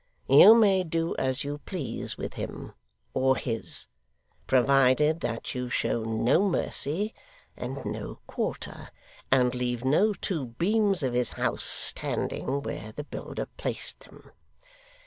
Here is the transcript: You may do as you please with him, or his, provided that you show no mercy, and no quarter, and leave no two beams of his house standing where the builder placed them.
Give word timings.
You 0.27 0.55
may 0.55 0.83
do 0.83 1.15
as 1.19 1.43
you 1.43 1.59
please 1.59 2.17
with 2.17 2.33
him, 2.33 2.73
or 3.13 3.35
his, 3.37 3.85
provided 4.47 5.19
that 5.19 5.53
you 5.53 5.69
show 5.69 6.03
no 6.03 6.49
mercy, 6.49 7.13
and 7.55 7.85
no 7.85 8.17
quarter, 8.25 8.89
and 9.31 9.53
leave 9.53 9.85
no 9.85 10.15
two 10.15 10.47
beams 10.57 11.03
of 11.03 11.13
his 11.13 11.33
house 11.33 11.65
standing 11.65 12.63
where 12.63 12.91
the 12.91 13.03
builder 13.03 13.45
placed 13.57 13.99
them. 13.99 14.31